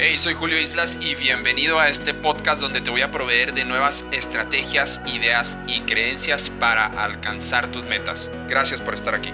[0.00, 3.64] Hey, soy Julio Islas y bienvenido a este podcast donde te voy a proveer de
[3.64, 8.30] nuevas estrategias, ideas y creencias para alcanzar tus metas.
[8.48, 9.30] Gracias por estar aquí.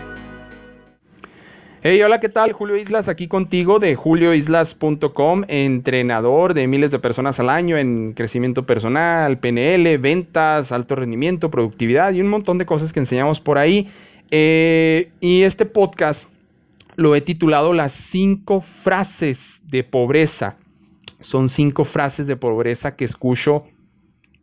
[1.82, 2.52] Hey, hola, ¿qué tal?
[2.52, 8.64] Julio Islas aquí contigo de julioislas.com, entrenador de miles de personas al año en crecimiento
[8.64, 13.90] personal, PNL, ventas, alto rendimiento, productividad y un montón de cosas que enseñamos por ahí.
[14.30, 16.30] Eh, y este podcast
[16.96, 20.56] lo he titulado Las cinco frases de pobreza.
[21.20, 23.64] Son cinco frases de pobreza que escucho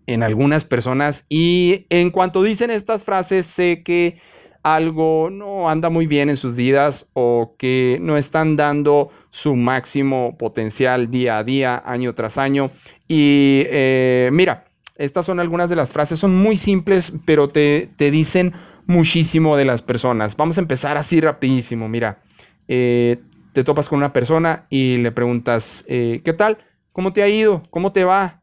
[0.07, 4.17] en algunas personas y en cuanto dicen estas frases sé que
[4.63, 10.37] algo no anda muy bien en sus vidas o que no están dando su máximo
[10.37, 12.71] potencial día a día, año tras año.
[13.07, 14.65] Y eh, mira,
[14.97, 18.53] estas son algunas de las frases, son muy simples, pero te, te dicen
[18.85, 20.35] muchísimo de las personas.
[20.37, 22.19] Vamos a empezar así rapidísimo, mira.
[22.67, 23.19] Eh,
[23.53, 26.59] te topas con una persona y le preguntas, eh, ¿qué tal?
[26.93, 27.63] ¿Cómo te ha ido?
[27.69, 28.41] ¿Cómo te va?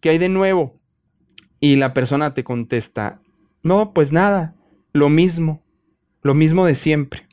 [0.00, 0.74] ¿Qué hay de nuevo?
[1.60, 3.20] Y la persona te contesta,
[3.62, 4.54] no, pues nada,
[4.92, 5.62] lo mismo,
[6.22, 7.26] lo mismo de siempre.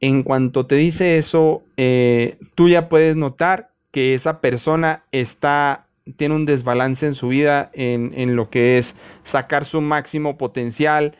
[0.00, 6.34] En cuanto te dice eso, eh, tú ya puedes notar que esa persona está, tiene
[6.34, 11.16] un desbalance en su vida en, lo que es sacar su máximo potencial,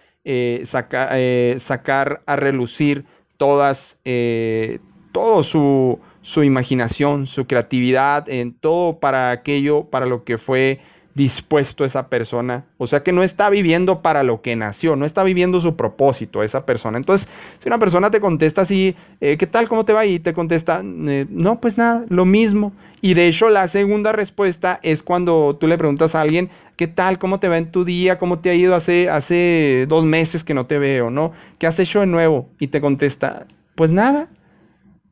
[0.65, 3.05] sacar a relucir
[3.41, 4.81] todas, eh,
[5.13, 10.81] todo su, su, imaginación, su creatividad, en todo para aquello, para lo que fue
[11.15, 12.65] dispuesto esa persona.
[12.79, 16.43] O sea que no está viviendo para lo que nació, no está viviendo su propósito
[16.43, 16.99] esa persona.
[16.99, 19.69] Entonces, si una persona te contesta así, eh, ¿qué tal?
[19.69, 20.07] ¿Cómo te va?
[20.07, 22.73] Y te contesta, eh, no, pues nada, lo mismo.
[23.01, 27.19] Y de hecho, la segunda respuesta es cuando tú le preguntas a alguien, ¿qué tal?
[27.19, 28.19] ¿Cómo te va en tu día?
[28.19, 31.33] ¿Cómo te ha ido hace, hace dos meses que no te veo, ¿no?
[31.59, 32.51] ¿Qué has hecho de nuevo?
[32.59, 34.29] Y te contesta, pues nada,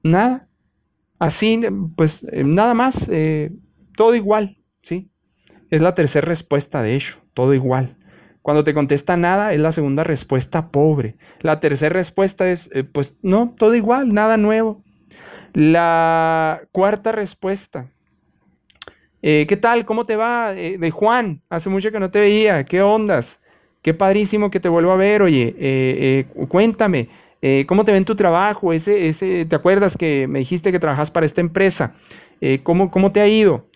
[0.03, 0.47] nada.
[1.19, 1.61] Así,
[1.97, 3.11] pues eh, nada más,
[3.97, 5.11] todo igual, ¿sí?
[5.71, 7.97] Es la tercera respuesta, de hecho, todo igual.
[8.43, 11.17] Cuando te contesta nada, es la segunda respuesta pobre.
[11.41, 14.83] La tercera respuesta es, pues no, todo igual, nada nuevo.
[15.53, 17.91] La cuarta respuesta.
[19.21, 19.85] Eh, ¿Qué tal?
[19.85, 20.55] ¿Cómo te va?
[20.57, 22.65] Eh, de Juan, hace mucho que no te veía.
[22.65, 23.41] ¿Qué ondas?
[23.83, 25.23] Qué padrísimo que te vuelvo a ver.
[25.23, 27.09] Oye, eh, cuéntame,
[27.67, 28.73] ¿cómo te ve en tu trabajo?
[28.73, 31.95] Ese, ese, ¿Te acuerdas que me dijiste que trabajas para esta empresa?
[32.63, 33.67] ¿cómo, ¿Cómo te ha ido?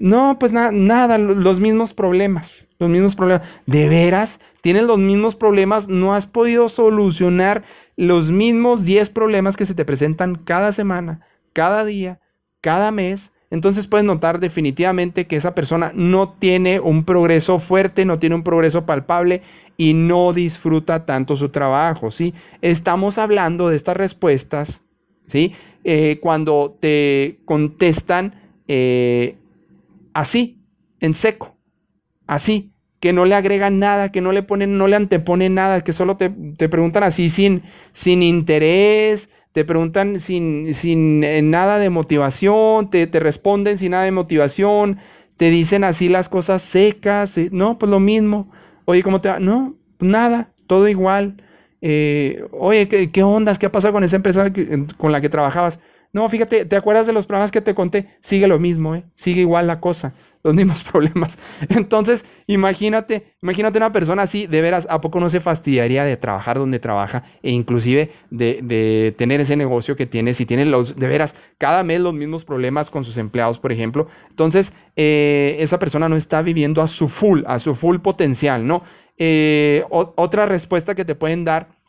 [0.00, 3.46] No, pues nada, los mismos problemas, los mismos problemas.
[3.66, 4.40] ¿De veras?
[4.62, 5.88] ¿Tienes los mismos problemas?
[5.88, 7.62] ¿No has podido solucionar
[7.96, 11.20] los mismos 10 problemas que se te presentan cada semana,
[11.52, 12.20] cada día,
[12.60, 18.18] cada mes, entonces puedes notar definitivamente que esa persona no tiene un progreso fuerte, no
[18.18, 19.42] tiene un progreso palpable
[19.76, 22.32] y no disfruta tanto su trabajo, ¿sí?
[22.62, 24.82] Estamos hablando de estas respuestas,
[25.26, 25.52] ¿sí?
[25.84, 28.36] Eh, cuando te contestan
[28.68, 29.36] eh,
[30.14, 30.62] así,
[31.00, 31.56] en seco,
[32.26, 35.92] así, que no le agregan nada, que no le ponen, no le anteponen nada, que
[35.92, 42.90] solo te, preguntan así sin, sin interés, te preguntan sin, sin eh, nada de motivación,
[42.90, 44.98] te, responden sin nada de motivación,
[45.36, 48.52] te dicen así las cosas secas, eh, no, pues lo mismo.
[48.84, 49.40] Oye, ¿cómo te va?
[49.40, 51.42] No, nada, todo igual.
[51.80, 53.58] Eh, oye, ¿qué, ¿qué, ondas?
[53.58, 54.52] ¿Qué ha pasado con esa empresa
[54.96, 55.80] con la que trabajabas?
[56.12, 58.08] No, fíjate, ¿te acuerdas de los programas que te conté?
[58.20, 59.04] Sigue lo mismo, ¿eh?
[59.14, 60.12] Sigue igual la cosa
[60.42, 61.38] los mismos problemas.
[61.68, 66.58] Entonces, imagínate, imagínate una persona así, de veras, ¿a poco no se fastidiaría de trabajar
[66.58, 70.32] donde trabaja e inclusive de, tener ese negocio que tiene?
[70.32, 74.08] Si tiene los, de veras, cada mes los mismos problemas con sus empleados, por ejemplo.
[74.30, 78.82] Entonces, eh, esa persona no está viviendo a su full, a su full potencial, ¿no?
[79.18, 81.81] Eh, otra respuesta que te pueden dar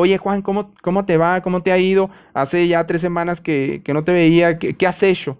[0.00, 1.40] Oye, Juan, ¿cómo, ¿cómo, te va?
[1.40, 2.10] ¿Cómo te ha ido?
[2.34, 4.58] Hace ya tres semanas que, no te veía.
[4.58, 5.38] ¿Qué, ¿Qué, has hecho?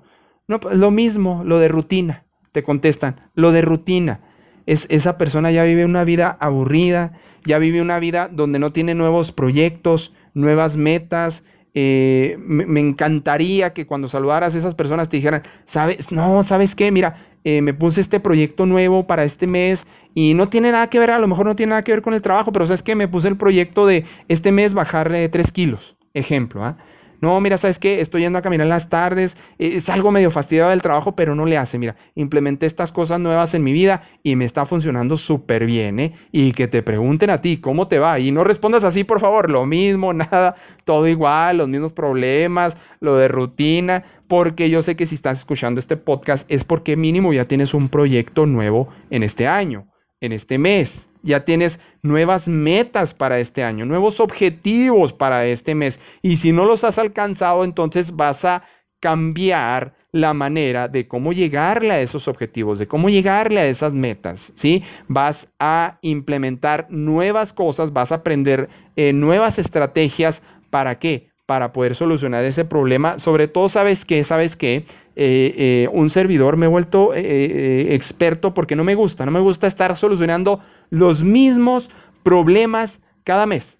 [0.48, 2.24] No, pues, lo mismo, lo de rutina
[2.56, 4.20] te contestan, lo de rutina.
[4.64, 7.12] Es, esa persona ya vive una vida aburrida,
[7.44, 11.44] ya vive una vida donde no tiene nuevos proyectos, nuevas metas.
[11.74, 16.10] Eh, me, encantaría que cuando saludaras a esas personas te dijeran, ¿sabes?
[16.10, 16.90] No, ¿sabes qué?
[16.90, 20.98] Mira, eh, me puse este proyecto nuevo para este mes y no tiene nada que
[20.98, 22.96] ver, a lo mejor no tiene nada que ver con el trabajo, pero ¿sabes qué?
[22.96, 26.76] Me puse el proyecto de este mes bajar 3 kilos, ejemplo, ¿ah?
[27.20, 28.00] No, mira, ¿sabes qué?
[28.00, 31.34] Estoy yendo a caminar en las tardes, e, es algo medio fastidiado del trabajo, pero
[31.34, 31.78] no le hace.
[31.78, 36.14] Mira, implementé estas cosas nuevas en mi vida y me está funcionando súper bien, ¿eh?
[36.32, 38.18] Y que te pregunten a ti, ¿cómo te va?
[38.18, 40.54] Y no respondas así, por favor, lo mismo, nada,
[40.84, 45.80] todo igual, los mismos problemas, lo de rutina, porque yo sé que si estás escuchando
[45.80, 49.86] este podcast es porque mínimo ya tienes un proyecto nuevo en este año,
[50.20, 56.00] en este mes ya tienes nuevas metas para este año, nuevos objetivos para este mes.
[56.22, 58.62] Y si no los has alcanzado, entonces vas a
[59.00, 64.52] cambiar la manera de cómo llegarle a esos objetivos, de cómo llegarle a esas metas,
[64.54, 64.82] ¿sí?
[65.08, 71.28] Vas a implementar nuevas cosas, vas a aprender eh, nuevas estrategias, ¿para qué?
[71.44, 73.18] Para poder solucionar ese problema.
[73.18, 74.24] Sobre todo, ¿sabes qué?
[74.24, 74.86] ¿Sabes qué?
[75.18, 79.66] Eh, eh, un servidor me he vuelto experto porque no me gusta, no me gusta
[79.66, 80.60] estar solucionando
[80.90, 81.90] los mismos
[82.22, 83.76] problemas cada mes.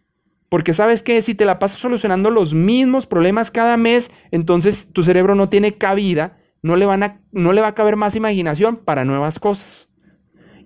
[0.49, 5.03] Porque sabes que si te la pasas solucionando los mismos problemas cada mes, entonces tu
[5.03, 8.77] cerebro no tiene cabida, no le, van a, no le va a caber más imaginación
[8.77, 9.89] para nuevas cosas.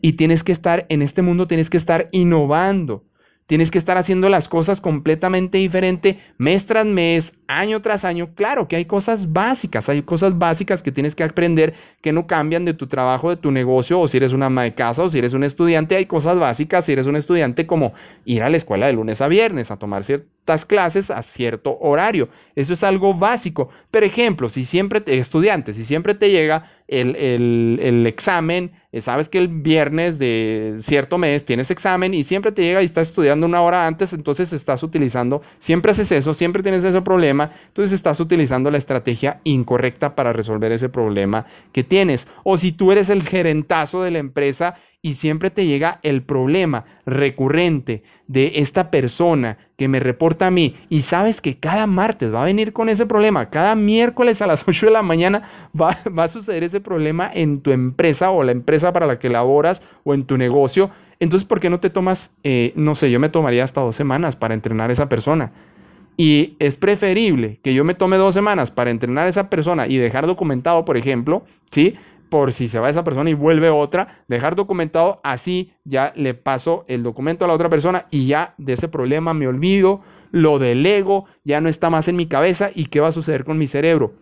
[0.02, 3.05] Y tienes que estar, en este mundo tienes que estar innovando.
[3.46, 8.31] Tienes que estar haciendo las cosas completamente diferente mes tras mes, año tras año.
[8.35, 12.64] Claro que hay cosas básicas, hay cosas básicas que tienes que aprender que no cambian
[12.64, 15.19] de tu trabajo, de tu negocio, o si eres una ama de casa, o si
[15.19, 16.85] eres un estudiante, hay cosas básicas.
[16.85, 17.93] Si eres un estudiante, como
[18.25, 22.29] ir a la escuela de lunes a viernes, a tomar ciertas clases a cierto horario.
[22.56, 23.69] Eso es algo básico.
[23.91, 29.38] Por ejemplo, si siempre, te, estudiante, si siempre te llega el, examen, eh, sabes que
[29.38, 33.62] el viernes de cierto mes tienes examen y siempre te llega y estás estudiando una
[33.62, 38.70] hora antes, entonces estás utilizando, siempre haces eso, siempre tienes ese problema, entonces estás utilizando
[38.70, 42.28] la estrategia incorrecta para resolver ese problema que tienes.
[42.44, 46.84] O si tú eres el gerentazo de la empresa y siempre te llega el problema
[47.06, 52.42] recurrente de esta persona que me reporta a mí y sabes que cada martes va
[52.42, 55.43] a venir con ese problema, cada miércoles a las 8 de la mañana
[55.78, 59.82] va, a suceder ese problema en tu empresa o la empresa para la que laboras
[60.04, 63.31] o en tu negocio, entonces ¿por qué no te tomas, eh, no sé, yo me
[63.31, 65.52] tomaría hasta dos semanas para entrenar a esa persona?
[66.16, 69.96] Y es preferible que yo me tome dos semanas para entrenar a esa persona y
[69.96, 71.96] dejar documentado, por ejemplo, ¿sí?
[72.30, 76.84] por si se va esa persona y vuelve otra, dejar documentado, así ya le paso
[76.88, 81.26] el documento a la otra persona y ya de ese problema me olvido, lo delego,
[81.44, 84.14] ya no está más en mi cabeza y qué va a suceder con mi cerebro.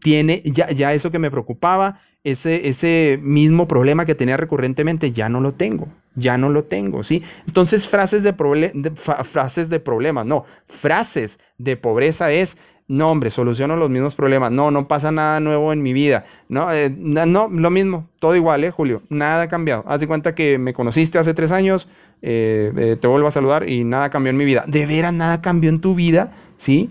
[0.00, 5.28] Tiene ya, ya eso que me preocupaba, ese, ese mismo problema que tenía recurrentemente, ya
[5.28, 7.22] no lo tengo, ya no lo tengo, ¿sí?
[7.46, 8.32] Entonces, frases de,
[9.24, 12.56] frases de problemas, no, frases de pobreza es
[12.88, 14.52] no, hombre, soluciono los mismos problemas.
[14.52, 16.26] No, no pasa nada nuevo en mi vida.
[16.48, 19.02] No, eh, no, lo mismo, todo igual, ¿eh, Julio?
[19.08, 19.82] Nada ha cambiado.
[19.86, 21.88] Haz de cuenta que me conociste hace tres años,
[22.20, 24.64] eh, eh, te vuelvo a saludar y nada cambió en mi vida.
[24.66, 26.32] ¿De veras nada cambió en tu vida?
[26.58, 26.90] ¿Sí?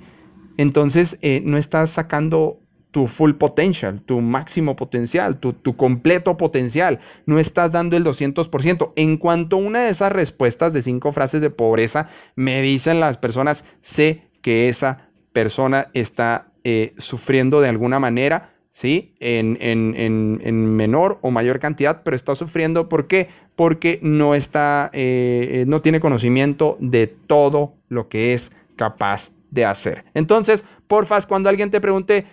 [0.58, 2.58] Entonces, no estás sacando
[2.92, 7.00] tu full potential, tu máximo potencial, tu, tu, completo potencial.
[7.26, 8.92] No estás dando el 200%.
[8.96, 13.64] En cuanto una de esas respuestas de cinco frases de pobreza, me dicen las personas,
[13.82, 19.14] sé que esa persona está eh, sufriendo de alguna manera, ¿sí?
[19.20, 22.90] En, menor o mayor cantidad, pero está sufriendo.
[22.90, 23.30] ¿Por qué?
[23.56, 29.66] Porque no está, eh, eh, no tiene conocimiento de todo lo que es capaz de
[29.66, 30.06] hacer.
[30.14, 32.26] Entonces, porfas, cuando alguien te pregunte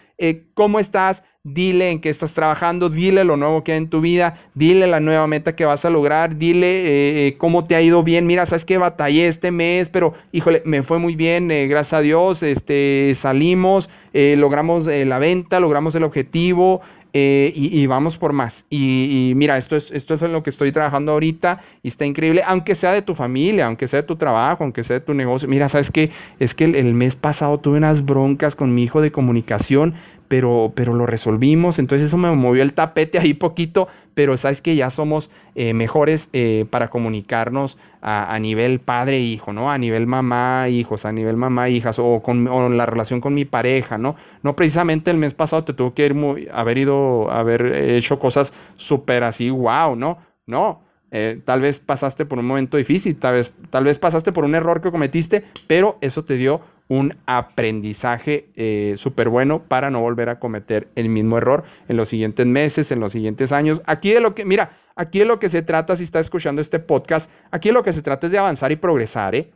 [0.55, 1.23] cómo estás,
[1.55, 5.01] dile en qué estás trabajando, dile lo nuevo que hay en tu vida, dile la
[5.01, 8.27] nueva meta que vas a lograr, dile eh, eh, cómo te ha ido bien.
[8.27, 12.03] Mira, sabes que batallé este mes, pero híjole, me fue muy bien, eh, gracias a
[12.03, 16.81] Dios, este, salimos, logramos la venta, logramos el objetivo,
[17.13, 18.65] y, vamos por más.
[18.71, 22.43] Y, mira, esto es, esto es en lo que estoy trabajando ahorita y está increíble,
[22.47, 25.49] aunque sea de tu familia, aunque sea de tu trabajo, aunque sea de tu negocio.
[25.49, 29.11] Mira, sabes que es que el mes pasado tuve unas broncas con mi hijo de
[29.11, 29.95] comunicación,
[30.29, 31.79] pero, pero lo resolvimos.
[31.79, 36.29] Entonces eso me movió el tapete ahí poquito, pero sabes que ya somos eh, mejores
[36.33, 39.73] eh, para comunicarnos a, nivel padre-hijo, ¿no?
[39.73, 42.45] A nivel mamá-hijos, a nivel mamá-hijas, o con
[42.77, 44.15] la relación con mi pareja, ¿no?
[44.43, 48.53] No precisamente el mes pasado te tuvo que ir muy, haber ido, haber hecho cosas
[48.77, 50.19] súper así, wow, ¿no?
[50.47, 50.88] No.
[51.11, 54.55] Eh, tal vez pasaste por un momento difícil, tal vez, tal vez pasaste por un
[54.55, 60.29] error que cometiste, pero eso te dio un aprendizaje eh, súper bueno para no volver
[60.29, 63.83] a cometer el mismo error en los siguientes meses, en los siguientes años.
[63.87, 66.79] Aquí de lo que, mira, aquí de lo que se trata, si estás escuchando este
[66.79, 69.51] podcast, aquí de lo que se trata es de avanzar y progresar, ¿eh?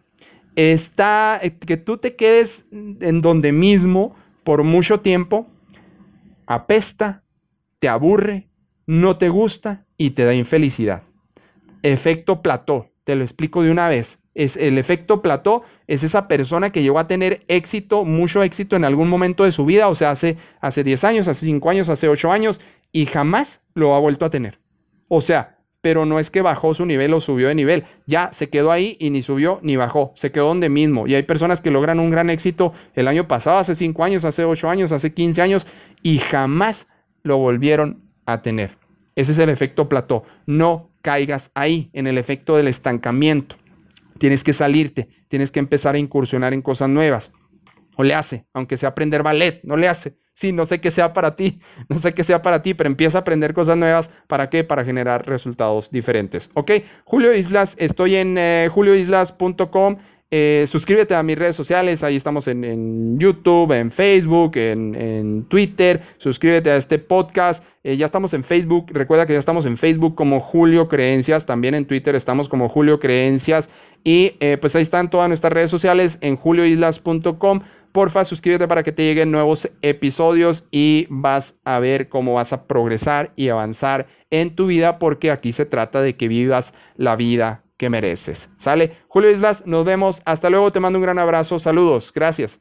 [0.55, 5.47] Está, eh, que tú te quedes en donde mismo por mucho tiempo,
[6.47, 7.23] apesta,
[7.79, 8.49] te aburre,
[8.87, 11.03] no te gusta y te da infelicidad.
[11.83, 16.71] Efecto plató, te lo explico de una vez es el efecto plató, es esa persona
[16.71, 20.11] que llegó a tener éxito, mucho éxito en algún momento de su vida, o sea,
[20.11, 22.61] hace, hace 10 años, hace 5 años, hace 8 años,
[22.93, 24.59] y jamás lo ha vuelto a tener.
[25.09, 28.49] O sea, pero no es que bajó su nivel o subió de nivel, ya se
[28.49, 31.07] quedó ahí y ni subió ni bajó, se quedó donde mismo.
[31.07, 34.45] Y hay personas que logran un gran éxito el año pasado, hace 5 años, hace
[34.45, 35.67] 8 años, hace 15 años,
[36.03, 36.87] y jamás
[37.23, 38.79] lo volvieron a tener.
[39.15, 40.25] Ese es el efecto plató.
[40.47, 43.57] No caigas ahí en el efecto del estancamiento.
[44.19, 47.33] Tienes que salirte, tienes que empezar a incursionar en cosas nuevas.
[47.97, 50.17] O le hace, aunque sea aprender ballet, no le hace.
[50.35, 53.19] Sí, no sé qué sea para ti, no sé qué sea para ti, pero empieza
[53.19, 54.11] a aprender cosas nuevas.
[54.27, 54.65] ¿Para qué?
[54.65, 56.51] Para generar resultados diferentes.
[56.55, 56.71] ¿Ok?
[57.05, 59.99] Julio Islas, estoy en eh, julioislas.com.
[60.35, 66.01] Eh, suscríbete a mis redes sociales, ahí estamos en, YouTube, en Facebook, en, Twitter.
[66.17, 67.63] Suscríbete a este podcast.
[67.85, 68.87] Eh, ya estamos en Facebook.
[68.93, 71.45] Recuerda que ya estamos en Facebook como Julio Creencias.
[71.45, 73.69] También en Twitter estamos como Julio Creencias.
[74.05, 77.61] Y eh, pues ahí están todas nuestras redes sociales en julioislas.com.
[77.93, 82.67] Porfa, suscríbete para que te lleguen nuevos episodios y vas a ver cómo vas a
[82.67, 87.65] progresar y avanzar en tu vida porque aquí se trata de que vivas la vida
[87.83, 88.49] que mereces.
[88.59, 89.03] ¿Sale?
[89.09, 90.23] Julio Islas, nos vemos.
[90.25, 91.59] Hasta luego, te mando un gran abrazo.
[91.59, 92.13] Saludos.
[92.15, 92.61] Gracias.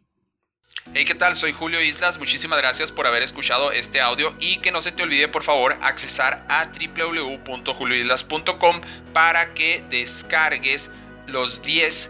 [0.96, 1.36] Hey, ¿qué tal?
[1.36, 2.18] Soy Julio Islas.
[2.18, 5.78] Muchísimas gracias por haber escuchado este audio y que no se te olvide, por favor,
[5.82, 8.82] accesar a www.julioislas.com
[9.14, 10.90] para que descargues
[11.28, 12.10] los 10